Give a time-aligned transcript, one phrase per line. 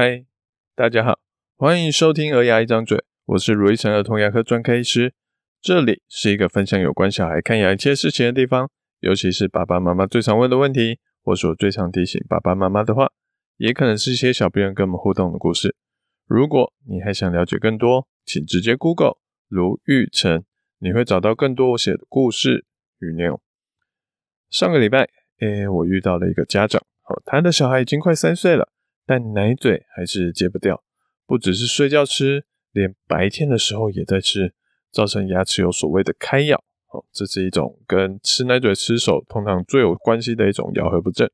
[0.00, 0.24] 嗨，
[0.76, 1.18] 大家好，
[1.56, 5.12] 欢迎收听《儿牙一张嘴》，我是如意成儿童牙科专科医师，
[5.60, 13.10] 这里是一个分享有关小孩看牙一切事情的地方，尤其是爸爸妈妈最常问的问题，或是我最常提醒爸爸妈妈的话，
[13.56, 15.74] 也可能是一些小朋友跟我们互动的故事。
[16.28, 19.16] 如果你还想了解更多，请直接 Google
[19.48, 20.44] 卢玉成，
[20.78, 22.64] 你会找到更多我写的故事
[23.00, 23.40] 与内容。
[24.48, 25.08] 上个礼拜，
[25.40, 28.70] 诶，我遇到了一个家长，哦，他的小孩已经快三岁了。
[29.08, 30.84] 但奶嘴还是戒不掉，
[31.26, 34.52] 不只是睡觉吃，连白天的时候也在吃，
[34.92, 36.62] 造成牙齿有所谓的开咬。
[36.90, 41.30] 哦，这是一种跟吃奶嘴、吃手通常最有关系的一种咬合不正。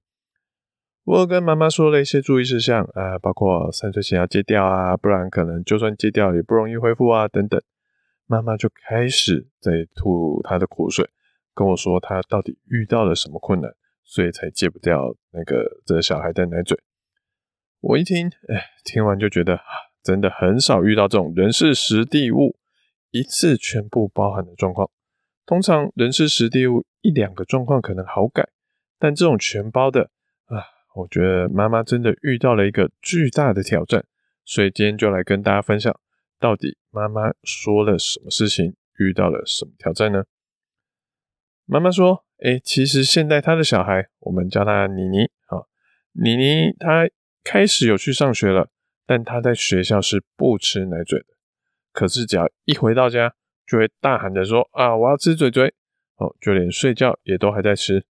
[1.03, 7.61] 我跟妈妈说了一些注意事项啊，包括三岁前要戒掉啊，不然可能就算戒掉也不容易恢复啊，等等。
[8.27, 11.11] 妈妈就开始在吐她的苦水，
[11.53, 13.69] 跟我说她到底遇到了什么困难，
[14.05, 16.79] 所以才戒不掉那个这小孩的奶嘴。
[17.87, 19.61] 我一听，哎，听完就觉得，
[20.03, 22.57] 真的很少遇到这种人事实地物
[23.11, 24.91] 一次全部包含的状况。
[25.45, 28.49] 通常人事实地物一两个状况可能好改，
[28.99, 30.09] 但这种全包的，
[30.47, 34.07] 啊，我觉得妈妈真的遇到了一个巨大的挑战。
[34.47, 35.95] 所以今天就来跟大家分享，
[36.41, 40.25] 到底妈妈说了什么事情，遇到了什么挑战呢？
[41.67, 45.69] 妈妈说，哎，其实现在她的小孩，我们叫他妮妮，啊，
[46.13, 47.07] 妮妮她。
[47.45, 48.71] 开始有去上学了，
[49.07, 51.27] 但他在学校是不吃奶嘴的。
[51.93, 53.35] 可是只要一回到家，
[53.67, 55.75] 就会大喊着说：“啊，我要吃嘴嘴！”
[56.17, 58.07] 哦，就连睡觉也都还在吃。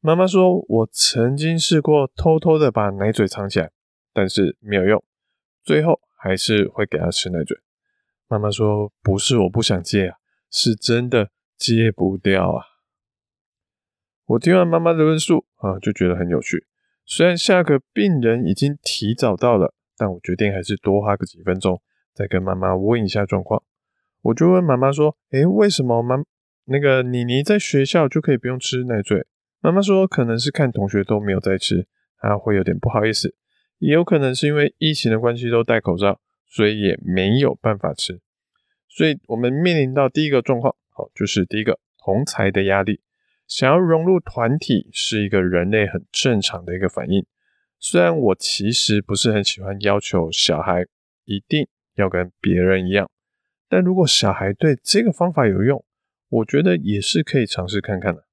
[0.00, 3.70] 妈妈说：“我曾经试过偷偷的把奶嘴藏起来，
[4.12, 5.02] 但是没有用，
[5.62, 7.56] 最后还是会给他吃奶嘴。”
[8.26, 10.16] 妈妈说：“不是我不想戒啊，
[10.50, 12.64] 是真的戒不掉啊。”
[14.26, 16.66] 我听完妈妈的论述啊，就觉得很有趣。
[17.04, 21.82] 虽然下个病人已经提早到了，但我决定还是多花个几分钟，
[22.14, 23.62] 再跟妈妈问一下状况。
[24.22, 26.16] 我就问妈妈说：“诶，为什么妈
[26.66, 29.26] 那个妮妮在学校就可以不用吃奶嘴？”
[29.60, 31.86] 妈妈说：“可能是看同学都没有在吃，
[32.18, 33.30] 她会有点不好意思；
[33.78, 38.20] 也有可能是因为疫情的关系都戴口罩，所以也没有办法吃。
[38.88, 43.00] 所以我们面临到第一个状况，好，就是第一个同侪的压力。”
[43.46, 47.26] 想要融入团体是一个人类很正常的一个反应。
[47.78, 50.86] 虽然我其实不是很喜欢要求小孩
[51.24, 51.66] 一定
[51.96, 53.10] 要跟别人一样，
[53.68, 55.84] 但如果小孩对这个方法有用，
[56.28, 58.24] 我觉得也是可以尝试看看的。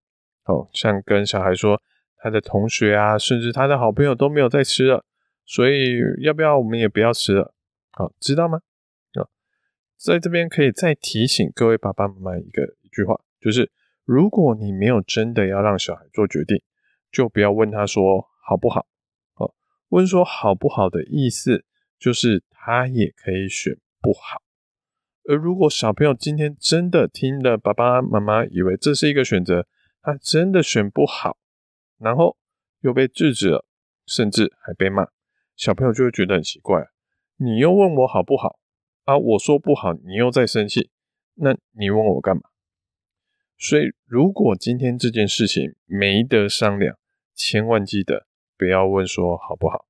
[0.46, 1.82] 哦，像跟小孩说
[2.18, 5.04] 他的同学啊，甚至他的好朋友都没有在吃了，
[5.46, 7.54] 所以要不要我们也不要吃了？
[7.92, 8.60] 好，知道吗？
[9.14, 9.28] 啊，
[9.98, 13.72] 在这边可以再提醒各位爸爸妈妈一个一句话，就是。
[14.12, 16.60] 如果你没有真的要让小孩做决定，
[17.12, 18.88] 就不要问他说好不好。
[19.36, 19.54] 哦，
[19.90, 21.64] 问说好不好的意思
[22.00, 24.42] 就是他也可以选不好。
[25.26, 29.68] 而如果小朋友今天真的听了爸爸妈妈以为这是一个选择，
[30.02, 31.38] 他真的选不好，
[32.00, 32.36] 然后
[32.80, 33.64] 又被制止了，
[34.08, 35.06] 甚至还被骂，
[35.56, 36.84] 小朋友就会觉得很奇怪。
[37.38, 38.58] 你又问我好不好
[39.04, 39.16] 啊？
[39.16, 40.90] 我说不好，你又在生气，
[41.36, 42.42] 那你问我干嘛？
[43.62, 46.98] 所以，如果今天这件事情没得商量，
[47.36, 48.26] 千万记得
[48.58, 49.86] 不要问说好不好。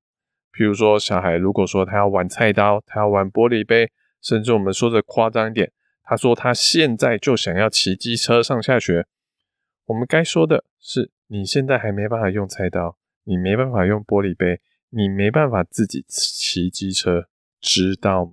[0.51, 3.91] 譬如说，小孩如果说他要玩菜刀，他要玩玻璃杯，
[4.21, 5.71] 甚至我们说的夸张一点，
[6.03, 9.05] 他说他现在就想要骑机车上下学，
[9.85, 14.59] 我们该说的是：你现在还没办法用菜刀，你没办法用玻璃杯，
[14.89, 17.29] 你没办法自己骑机车，
[17.61, 18.31] 知道吗？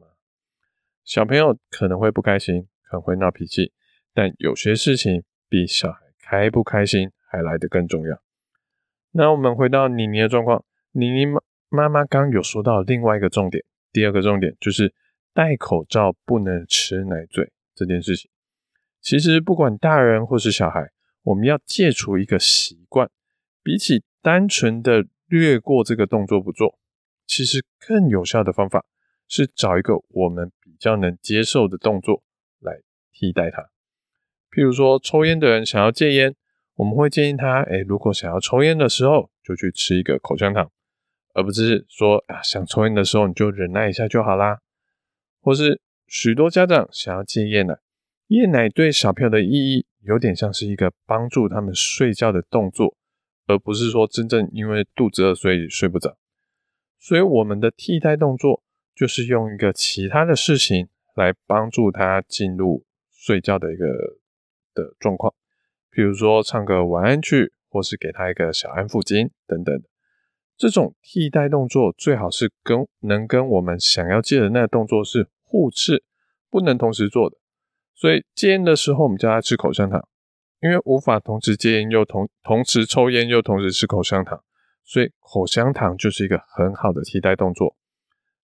[1.05, 3.75] 小朋友可能会不开心，可能会闹脾气。
[4.17, 8.19] 但有些事情比小孩开不开心还来得更重要。
[9.11, 11.39] 那我们回到妮妮的状况，妮妮妈
[11.69, 13.63] 妈妈刚有说到另外一个重点，
[13.93, 14.95] 第二个重点就是
[15.35, 18.31] 戴口罩不能吃奶嘴这件事情。
[19.03, 20.91] 其实不管大人或是小孩，
[21.25, 23.11] 我们要戒除一个习惯，
[23.63, 26.79] 比起单纯的略过这个动作不做，
[27.27, 28.87] 其实更有效的方法
[29.29, 32.23] 是找一个我们比较能接受的动作
[32.61, 32.81] 来
[33.13, 33.69] 替代它。
[34.51, 36.35] 譬如说，抽烟的人想要戒烟，
[36.77, 40.71] 我们会建议他：诶，如果想要抽烟的时候，就去吃一个口香糖，
[41.35, 44.61] 而不是说啊，想抽烟的时候你就忍耐一下就好啦。
[45.41, 47.77] 或是许多家长想要戒烟奶，
[48.29, 52.97] 夜奶对小朋友的意义有点像是一个帮助他们睡觉的动作，
[53.47, 56.17] 而不是说真正因为肚子饿所以睡不着。
[56.99, 58.63] 所以我们的替代动作
[58.95, 64.19] 就是用一个其他的事情来帮助他进入睡觉的一个。
[64.77, 65.35] 的状况，
[65.91, 69.75] 比如说唱个晚安曲，或是给他一个小安抚巾等等。
[70.57, 76.05] 这种替代动作最好是跟能跟我们想要戒的那个动作是互斥，
[76.49, 77.37] 不能同时做的。
[77.95, 80.07] 所以戒烟的时候，我们叫他吃口香糖，
[80.61, 84.43] 因为无法同时戒烟又同同时抽烟又同时吃口香糖，
[84.85, 87.77] 所以口香糖就是一个很好的替代动作。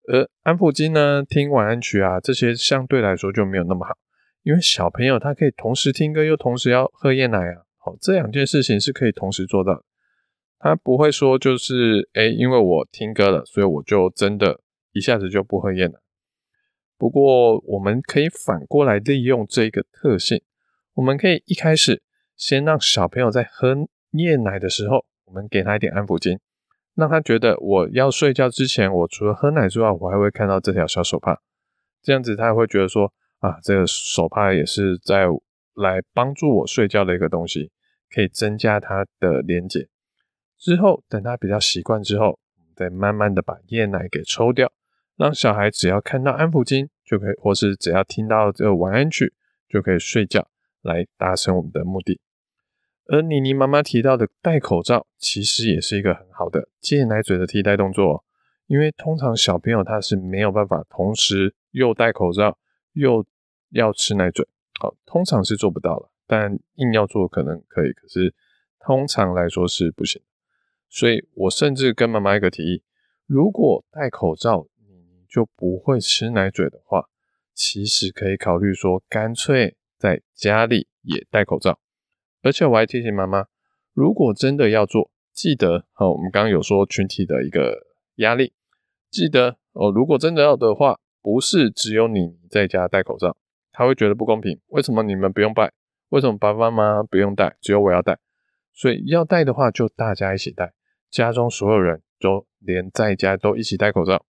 [0.08, 3.96] 而安抚巾呢，听晚安曲啊，这些相对来说就没有那么好，
[4.46, 9.82] 因为小朋友他可以同时听歌又同时要喝夜奶啊，好，这两件事情是可以同时做到的。
[10.60, 14.60] 他不会说就是诶，因为我听歌了，所以我就真的
[14.92, 15.94] 一下子就不喝夜奶。
[16.96, 20.40] 不过，我们可以反过来利用这个特性，
[20.94, 22.00] 我们可以一开始
[22.36, 23.74] 先让小朋友在喝
[24.12, 26.38] 夜奶的时候，我们给他一点安抚巾，
[26.94, 31.40] 让他觉得我要睡觉之前，我除了喝奶之外，我还会看到这条小手帕，
[32.00, 35.26] 这样子他会觉得说啊，这个手帕也是在
[35.74, 37.70] 来帮助我睡觉的一个东西，
[38.10, 39.88] 可以增加它的连结。
[40.58, 42.38] 之后等他比较习惯之后，
[42.74, 44.72] 再慢慢的把夜奶给抽掉。
[45.16, 49.32] 让小孩只要看到安抚巾就可以，或是只要听到这个晚安曲
[49.68, 50.46] 就可以睡觉，
[50.82, 52.20] 来达成我们的目的。
[53.06, 58.24] 而妮妮妈妈提到的戴口罩，其实也是一个很好的戒奶嘴的替代动作，
[58.66, 62.58] 因为通常小朋友他是没有办法同时又戴口罩
[62.96, 63.24] 又
[63.70, 64.46] 要吃奶嘴，
[64.80, 68.34] 好，通常是做不到了，但硬要做可能可以，可是
[68.80, 70.22] 通常来说是不行。
[70.88, 72.82] 所以我甚至跟妈妈一个提议，
[73.26, 77.08] 如果戴口罩你，就不会吃奶嘴的话，
[77.52, 81.78] 其实可以考虑说，干脆在家里也戴口罩。
[82.42, 83.46] 而且我还提醒妈妈，
[83.92, 88.54] 如果真的要做，记得哦，我们刚刚有说群体的一个压力，
[89.10, 93.36] 记得哦，如果真的要的话，不是只有你在家戴口罩，
[93.72, 94.60] 他会觉得不公平。
[94.68, 95.72] 为什么你们不用戴？
[96.10, 97.56] 为什么爸爸妈妈不用戴？
[97.60, 98.20] 只有我要戴？
[98.72, 100.72] 所以要戴的话，就大家一起戴，
[101.10, 104.24] 家中所有人都连在家都一起戴口罩。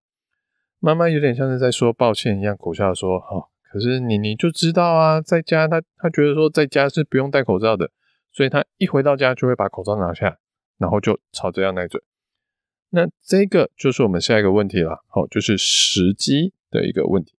[0.80, 7.92] 妈妈有点像是在说抱歉一样，苦笑说：“哦，可是妮妮就知道啊，在家她她觉得说在家是不用戴口罩的，
[8.32, 10.38] 所以她一回到家就会把口罩拿下，
[10.78, 12.02] 然后就吵着要奶嘴。
[12.90, 17.34] 那这个就是我们下一个问题了，好，就是时机的一个问题。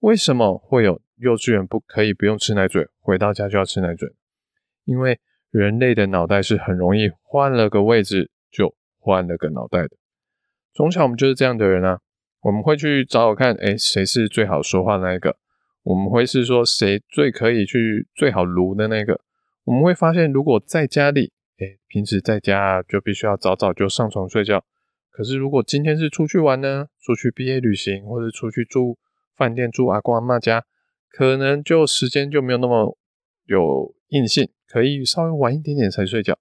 [0.00, 4.08] 为什么会有幼稚园不可以不用吃奶嘴，回到家就要吃奶嘴？
[4.84, 5.20] 因为
[5.50, 9.90] 人类的脑袋是很容易换了个位置就换了个脑袋的。
[10.74, 12.00] 从小我们就是这样的人啊。”
[12.42, 15.36] 我们会去找找看，诶，谁是最好说话的那一个？
[15.84, 19.20] 我们会是说谁最可以去最好撸的那个？
[19.62, 24.64] 我们会发现，如果在家里，诶，平时在家就必须要早早就上床睡觉。
[25.12, 26.88] 可是如果今天是出去玩呢？
[27.00, 28.98] 出去毕业旅行，或者出去住
[29.36, 30.64] 饭店住阿公阿嬷家，
[31.08, 32.98] 可能就时间就没有那么
[33.44, 36.36] 有硬性，可以稍微晚一点点才睡觉。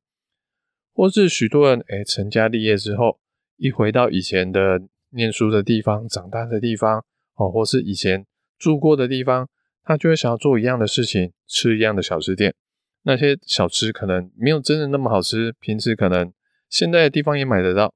[0.94, 3.20] 或是许多人，诶，成家立业之后，
[3.58, 4.82] 一回到以前的。
[5.14, 7.04] 念书的地方，长大的地方，
[7.36, 8.26] 哦，或是以前
[8.58, 9.50] 住过的地方，
[9.84, 12.56] 他就会想要做一样的事情，吃一样的小吃店。
[13.02, 16.32] 那些小吃可能没有真的那么好吃，平时可能
[16.70, 17.94] 现在的地方也买得到，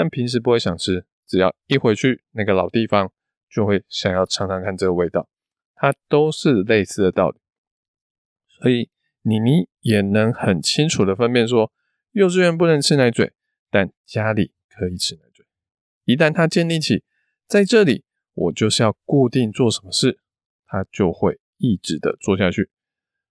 [0.00, 1.04] 但平时不会想吃。
[1.26, 3.12] 只要一回去那个老地方，
[3.50, 5.28] 就会想要尝尝看这个味道。
[5.74, 7.38] 它都是类似的道理。
[8.48, 8.88] 所以
[9.20, 11.70] 妮妮也能很清楚的分辨说，
[12.12, 13.34] 幼稚园不能吃奶嘴，
[13.70, 15.44] 但家里可以吃奶嘴。
[16.06, 17.04] 一旦他建立起
[17.46, 20.18] 在这里，我就是要固定做什么事，
[20.64, 22.70] 他就会一直的做下去。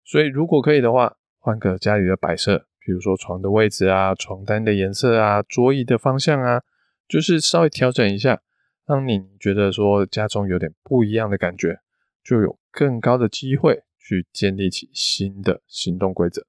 [0.06, 6.64] 所以，如果可以的话，换个家里的摆设，比如说床的位置啊、床单的颜色啊、桌椅的方向啊，
[7.08, 8.42] 就是稍微调整一下，
[8.88, 11.82] 让你觉得说家中有点不一样的感觉，
[12.24, 16.48] 就有更高的机会去建立起新的行动规则。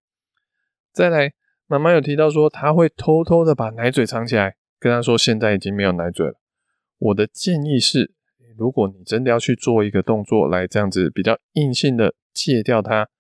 [0.95, 1.35] 再来，
[1.67, 4.57] 妈妈有提到说，她会偷偷的把奶嘴藏起来。
[4.79, 6.41] 跟他说，现在已经没有奶嘴了。
[6.97, 8.15] 我的建议是，
[8.57, 13.11] 如果你真的要去做一个动作来这样子比较硬性的戒掉它，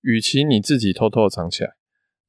[0.00, 1.72] 与其你自己偷偷的藏起来，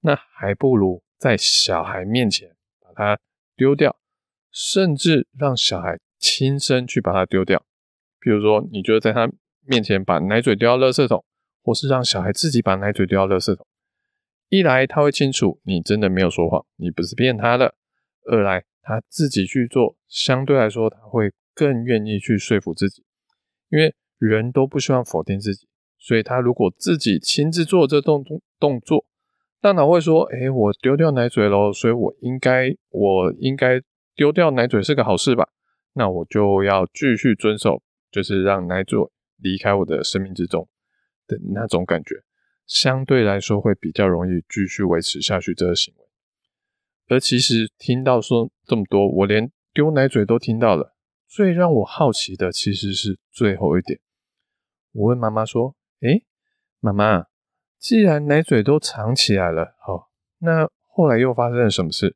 [0.01, 3.19] 那还不如在小孩面前把它
[3.55, 3.97] 丢掉，
[4.51, 7.65] 甚至让小孩亲身去把它丢掉。
[8.19, 9.31] 比如说，你就在他
[9.65, 11.23] 面前把奶嘴丢到垃圾桶，
[11.63, 13.65] 或是让小孩自己把奶嘴丢到垃圾桶。
[14.49, 17.73] 一来他会清楚你真的没有说谎，你不是骗他的；
[18.25, 18.65] 二来。
[18.81, 23.03] 他自己去做，相对来说他会更愿意去说服自己，
[23.69, 25.67] 因为人都不希望否定自己，
[25.99, 29.05] 所以他如果自己亲自做这动动动作，
[29.61, 33.81] 大脑会说：“诶，我丢掉奶嘴喽，所以我应该我应该
[34.15, 35.49] 丢掉奶嘴是个好事吧？
[35.93, 38.97] 那我就要继续遵守，就是让奶嘴
[39.37, 40.67] 离开我的生命之中
[41.27, 42.15] 的那种感觉，
[42.65, 46.05] 相对来说会比较容易继续维持下去这个行为。”
[47.09, 50.95] 而其实听到说这么多，我连丢奶嘴都听到了。
[51.27, 53.99] 最让我好奇的其实是最后一点。
[54.93, 56.23] 我问妈妈说：“诶，
[56.79, 57.25] 妈妈，
[57.79, 60.09] 既然奶嘴都藏起来了，好，
[60.39, 62.15] 那后来又发生了什么事？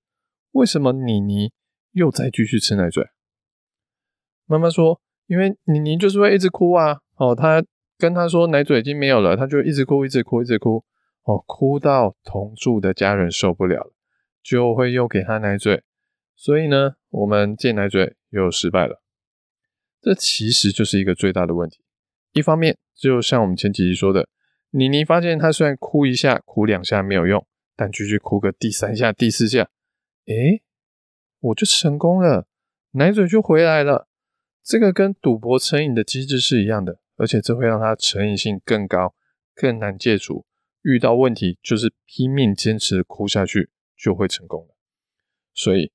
[0.52, 1.52] 为什么妮妮
[1.94, 3.08] 又再继续吃奶嘴？”
[4.46, 7.64] 妈妈说：“因为妮妮就是会一直哭啊，哦，她
[7.98, 10.84] 跟她说奶嘴已经没有了，她就一直哭，一直哭，一直哭，
[11.24, 13.94] 哦，哭到同住的家人受不了了。”
[14.44, 15.84] 就会又给他奶嘴，
[16.36, 19.02] 所以呢，我们戒奶嘴又失败了。
[20.02, 21.80] 这其实就是一个最大的问题。
[22.34, 24.28] 一方面，就像我们前几集说的，
[24.74, 29.70] 妮妮发现她虽然哭一下、哭两下没有用，但继续哭个第三下、第四下，
[30.26, 30.64] 诶，
[31.40, 32.48] 我就成功了，
[32.92, 34.08] 奶嘴就回来了。
[34.64, 39.14] 这个跟赌博成瘾的机制是一样的，而且这会让他成瘾性更高，
[39.54, 40.46] 更难戒除。
[40.82, 43.70] 遇到问题就是拼命坚持哭下去。
[43.96, 44.76] 就会成功了，
[45.54, 45.94] 所以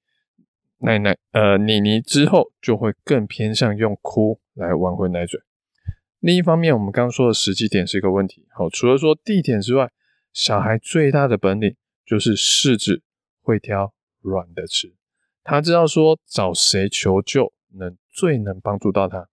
[0.78, 5.38] 奶奶呃妮妮之后就会更偏向用哭来挽回奶嘴。
[6.20, 8.46] 另一方面，我们刚刚说的时机点是一个问题。
[8.50, 9.90] 好，除了说地点之外，
[10.32, 13.02] 小孩最大的本领就是柿子
[13.40, 14.94] 会挑软的吃。
[15.44, 19.28] 他知道说找谁求救能最能帮助到他。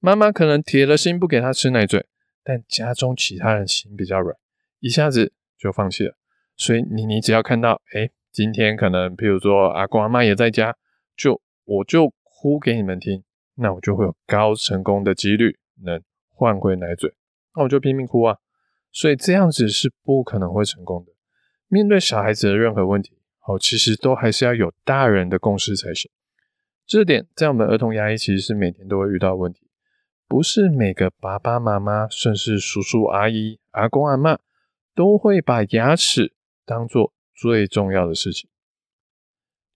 [0.00, 2.06] 妈妈可能铁了心不给他吃奶嘴，
[2.42, 4.36] 但家中其他人心比较软，
[4.80, 6.16] 一下子就放弃了。
[6.56, 10.76] 所以妮妮只要看到，哎，今天可能，譬如说阿公阿妈也在家，
[11.14, 13.22] 就我就哭给你们听，
[13.56, 16.02] 那我就会有高成功的几率能
[16.36, 17.12] 换回奶嘴，
[17.56, 18.36] 那我就拼命哭啊。
[18.92, 21.12] 所以这样子是不可能会成功的。
[21.66, 26.08] 面对小孩子的任何问题，哦，其实都还是要有大人的共识才行。
[26.86, 29.68] 这点在我们儿童牙医其实是每天都会遇到问题，
[30.28, 34.38] 不是每个爸爸妈妈，甚至叔叔阿姨、阿公阿妈
[34.94, 36.34] 都会把牙齿。
[36.68, 38.50] 当做最重要的事情。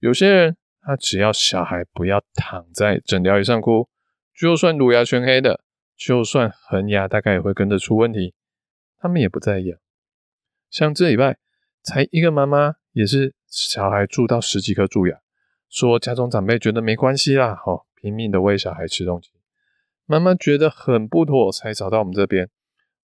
[0.00, 3.88] 有些人他只要小孩不要躺在诊疗椅上哭，
[4.34, 5.62] 就算乳牙全黑的，
[6.00, 8.32] 就算恒牙大概也会跟着出问题，
[8.96, 9.74] 他们也不在意。
[10.70, 11.36] 像这礼拜
[11.82, 15.20] 才一个妈妈，也是小孩蛀到十几颗蛀牙，
[15.68, 19.30] 说家中长辈觉得没关系啦，好拼命的喂小孩吃东西。
[20.06, 22.48] 妈妈觉得很不妥，才找到我们这边。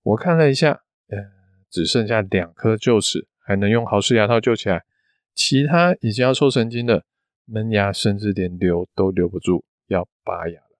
[0.03, 1.19] 我看了一下，呃，
[1.69, 3.29] 只剩下两颗臼齿。
[3.49, 4.85] 还能用豪氏牙套救起来，
[5.33, 7.05] 其他已经要抽神经的
[7.45, 10.79] 门牙，甚至连留都留不住，要拔牙了。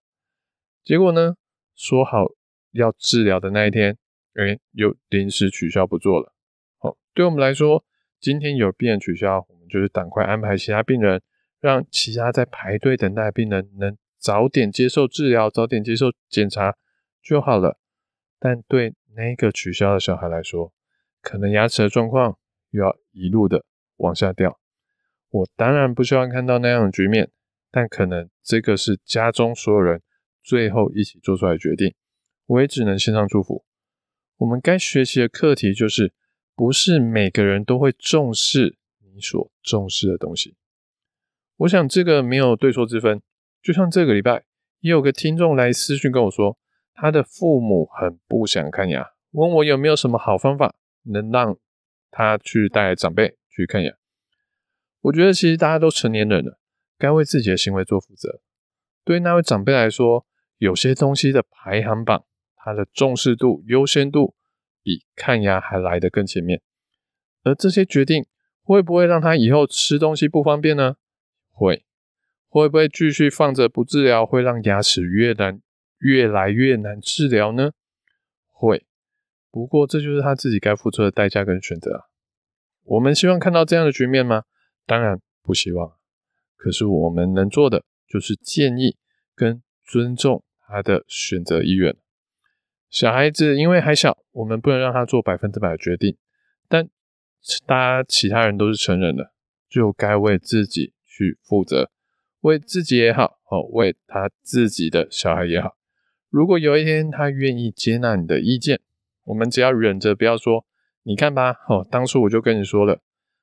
[0.83, 1.37] 结果呢，
[1.77, 2.27] 说好
[2.73, 3.97] 要治疗的那一天，
[4.35, 6.33] 哎，又临时取消不做了。
[6.79, 7.85] 好，对我们来说，
[8.19, 11.23] 今天有病人取消，我们就是赶快安排其他病人，
[11.61, 16.75] 让其他在排队等待的病人能早点接受治疗，早点接受检查
[17.23, 17.79] 就好了。
[18.41, 20.73] 但对那个取消的小孩来说，
[21.21, 22.39] 可能牙齿的状况。
[22.71, 23.65] 又要一路的
[23.99, 24.59] 往下掉，
[25.31, 27.31] 我当然不希望看到那样的局面，
[27.71, 30.03] 但可能这个是家中所有人
[30.47, 31.93] 最后一起做出来的决定，
[32.47, 33.65] 我也只能献上祝福。
[34.37, 36.13] 我们该学习的课题就是，
[36.55, 38.79] 不是每个人都会重视
[39.13, 40.57] 你所重视的东西。
[41.57, 43.21] 我想这个没有对错之分，
[43.61, 44.45] 就像这个礼拜
[44.79, 46.57] 也有个听众来私讯跟我说，
[46.95, 51.59] 他的父母很不想看牙，问我有没有什么好方法能让。
[52.09, 53.93] 他去带长辈去看牙，
[55.03, 56.59] 我觉得其实大家都成年人了，
[56.97, 58.41] 该为自己的行为做负责。
[59.05, 60.25] 对那位长辈来说，
[60.59, 62.25] 有些东西的排行榜，
[62.57, 64.35] 它的重视度、优先度
[64.83, 66.63] 比看牙还来得更前面。
[67.43, 68.27] 而这些决定
[68.63, 70.97] 会不会让他以后吃东西不方便呢？
[71.51, 71.85] 会。
[72.49, 75.61] 会不会继续放着不治疗，会让牙齿越难、
[75.99, 77.73] 越来越难治疗呢？
[78.51, 78.87] 会。
[79.51, 82.05] 不过，这就是他自己该付出的代价跟选择啊。
[82.85, 84.45] 我们希望看到这样的局面吗？
[84.87, 85.97] 当然不希望。
[86.57, 88.97] 可是我们能做的就是建议
[89.35, 91.97] 跟尊重他的选择意愿。
[92.89, 96.17] 小孩子因为还小，我们不能让他做百分之百的决定。
[96.69, 96.89] 但
[97.67, 99.33] 大家其他人都是成人了，
[99.69, 101.91] 就该为自己去负责，
[102.41, 105.77] 为自己也好，哦，为他自己的小孩也好。
[106.29, 108.81] 如果有一天他愿意接纳你的意见，
[109.25, 110.65] 我们只要忍着，不要说，
[111.03, 113.01] 你看吧，哦，当初我就跟你说了，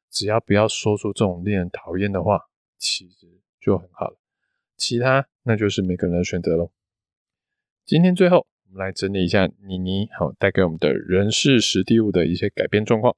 [0.10, 2.42] 只要不要说出这种令人讨厌的话，
[2.78, 3.28] 其实
[3.62, 4.18] 就很好了。
[4.76, 6.72] 其他那就是每个人的选择喽。
[7.86, 13.14] 今天最后，我们来整理一下妮妮好带给我们的人事实地物的一些改变状况。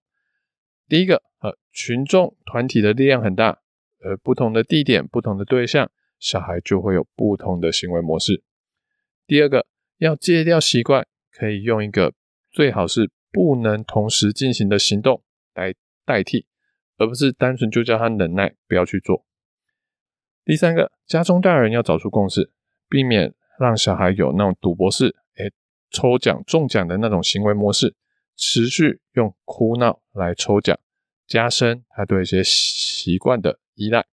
[0.89, 3.59] 第一个，呃，群众团体的力量很大，
[3.99, 8.43] 而不同的地点、不同的对象，小孩就会有不同的行为模式。
[9.27, 9.67] 第二个，
[9.99, 12.13] 要戒掉习惯，可以用一个。
[12.51, 15.21] 最好是不能同时进行的行动
[15.53, 16.47] 来代替，
[16.97, 19.25] 而不是单纯就叫他忍耐，不要去做。
[20.43, 22.51] 第三个，家中大人要找出共识，
[22.87, 25.51] 避免让小孩有那种赌博式，诶，
[25.91, 27.95] 抽奖中奖的那种行为模式，
[28.35, 30.77] 持续用哭闹来抽奖，
[31.27, 34.05] 加深他对一些习惯的依赖。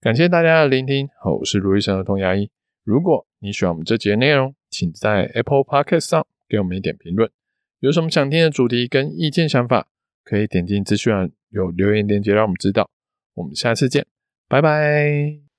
[0.00, 2.50] 感谢大家的聆听，我是卢医生儿童牙医。
[2.82, 7.30] 如果你喜欢我们这节内容，请在 Apple Podcast 上给我们一点评论。
[7.78, 9.88] 有什么想听的主题跟意见想法，
[10.24, 12.90] 可以点进资讯栏有留言链接让我们知道。
[13.34, 14.06] 我们下次见，
[14.48, 15.51] 拜拜。